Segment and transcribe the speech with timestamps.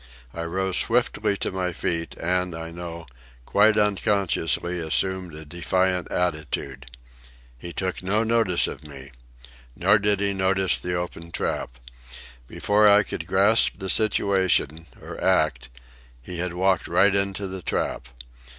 [0.33, 3.05] I rose swiftly to my feet, and, I know,
[3.45, 6.87] quite unconsciously assumed a defiant attitude.
[7.55, 9.11] He took no notice of me.
[9.75, 11.77] Nor did he notice the open trap.
[12.47, 15.69] Before I could grasp the situation, or act,
[16.19, 18.07] he had walked right into the trap.